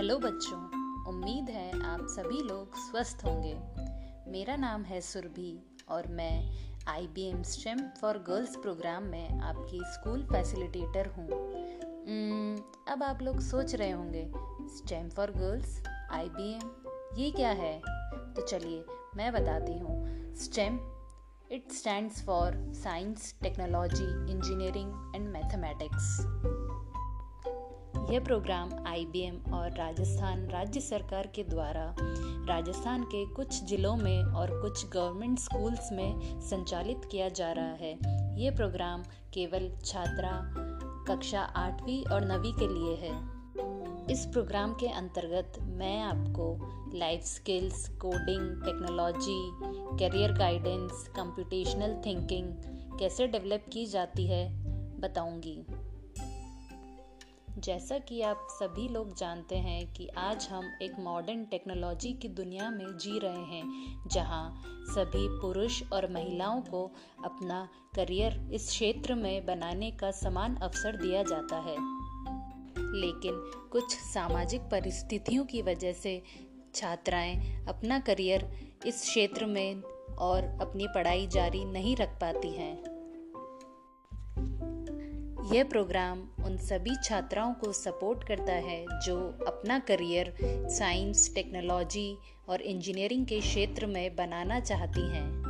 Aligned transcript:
Hello 0.00 0.16
बच्चों, 0.18 0.58
उम्मीद 1.08 1.48
है 1.50 1.70
आप 1.84 2.06
सभी 2.10 2.42
लोग 2.42 2.76
स्वस्थ 2.76 3.24
होंगे। 3.24 3.52
मेरा 4.30 4.54
नाम 4.56 4.82
है 4.82 5.00
सुरभि 5.00 5.50
और 5.88 6.06
मैं 6.08 6.56
I 6.88 7.06
B 7.06 7.24
M 7.30 7.42
STEM 7.42 7.78
for 8.00 8.18
girls 8.18 8.56
programme 8.56 9.02
में 9.02 9.40
आपकी 9.40 9.80
स्कूल 9.84 10.22
फैसिलिटेटर 10.22 11.06
हूँ। 11.06 11.26
अब 12.88 13.02
आप 13.02 13.22
लोग 13.22 13.40
सोच 13.40 13.74
रहे 13.74 13.90
होंगे 13.90 14.24
STEM 14.76 15.10
for 15.10 15.30
girls 15.30 15.82
I 16.10 16.28
B 16.28 16.52
M 16.54 16.70
ये 17.18 17.30
क्या 17.30 17.50
है? 17.50 17.78
तो 18.34 18.42
चलिए, 18.42 18.84
मैं 19.16 19.32
बताती 19.32 19.78
हूँ। 19.78 20.34
STEM 20.36 20.80
it 21.52 21.72
stands 21.72 22.24
for 22.26 22.72
science 22.74 23.34
technology 23.42 24.32
engineering 24.32 25.12
and 25.16 25.28
mathematics 25.28 26.20
यह 28.10 28.20
प्रोग्राम 28.20 28.70
आईबीएम 28.86 29.52
और 29.54 29.70
राजस्थान 29.70 30.46
राज्य 30.46 30.80
सरकार 30.80 31.26
के 31.26 31.42
द्वारा 31.44 31.94
राजस्थान 32.48 33.02
के 33.02 33.26
कुछ 33.26 33.64
जिलों 33.64 33.96
में 33.96 34.22
और 34.22 34.62
कुछ 34.62 34.88
गवर्नमेंट 34.88 35.38
स्कूल्स 35.38 35.92
में 35.92 36.40
संचालित 36.40 37.00
किया 37.10 37.28
जा 37.28 37.52
रहा 37.52 37.72
है। 37.72 37.92
ये 38.40 38.50
प्रोग्राम 38.50 39.02
केवल 39.34 39.70
छात्रा, 39.84 40.30
कक्षा 41.08 41.40
आठवीं 41.40 42.04
और 42.04 42.24
नवीं 42.24 42.52
के 42.52 42.68
लिए 42.68 42.96
है। 42.96 43.14
इस 44.12 44.26
प्रोग्राम 44.26 44.72
के 44.72 44.88
अंतर्गत 44.88 45.52
मैं 45.62 46.00
आपको 46.00 46.58
life 46.94 47.22
skills, 47.22 47.88
coding, 47.88 48.62
technology, 48.62 49.50
career 49.98 50.32
guidance 50.32 51.08
computational 51.16 52.00
thinking 52.06 52.52
कैसे 52.98 53.26
डेवलप 53.26 53.64
की 53.72 53.86
जाती 53.86 54.26
है 54.26 54.48
बताऊँगी। 55.00 55.64
जैसा 57.58 57.98
कि 57.98 58.22
आप 58.22 58.46
सभी 58.50 58.88
लोग 58.88 59.16
जानते 59.16 59.56
हैं 59.56 59.92
कि 59.92 60.08
आज 60.08 60.48
हम 60.50 60.78
एक 60.82 60.92
मॉडर्न 60.98 61.44
टेक्नोलॉजी 61.44 62.12
की 62.12 62.28
दुनिया 62.28 62.70
में 62.70 62.98
जी 62.98 63.18
रहे 63.18 63.42
हैं, 63.42 63.94
जहाँ 64.08 64.62
सभी 64.66 65.28
पुरुष 65.28 65.82
और 65.92 66.10
महिलाओं 66.10 66.60
को 66.60 66.90
अपना 67.24 67.68
करियर 67.96 68.50
इस 68.52 68.68
क्षेत्र 68.68 69.14
में 69.14 69.46
बनाने 69.46 69.90
का 69.90 70.10
समान 70.10 70.56
अवसर 70.56 70.96
दिया 70.96 71.22
जाता 71.22 71.56
है। 71.56 71.76
लेकिन 73.00 73.52
कुछ 73.72 73.94
सामाजिक 73.94 74.60
परिस्थितियों 74.60 75.44
की 75.44 75.62
वजह 75.62 75.92
से 75.92 76.22
छात्राएँ 76.74 77.66
अपना 77.66 77.98
करियर 77.98 78.70
इस 78.86 79.02
क्षेत्र 79.02 79.46
में 79.46 79.82
और 80.18 80.44
अपनी 80.44 80.86
पढ़ाई 80.86 81.26
जारी 81.26 81.64
नहीं 81.64 81.96
रख 81.96 82.20
पाती 82.20 82.48
हैं। 82.48 82.89
यह 85.52 85.64
प्रोग्राम 85.64 86.18
उन 86.44 86.56
सभी 86.56 86.94
छात्राओं 87.04 87.54
को 87.54 87.72
सपोर्ट 87.72 88.28
करता 88.28 88.52
है 88.52 88.84
जो 89.06 89.16
अपना 89.46 89.78
करियर 89.78 90.34
साइंस, 90.70 91.34
टेक्नोलॉजी 91.34 92.18
और 92.48 92.60
इंजीनियरिंग 92.60 93.26
के 93.26 93.40
क्षेत्र 93.40 93.86
में 93.86 94.16
बनाना 94.16 94.60
चाहती 94.60 95.00
हैं। 95.00 95.49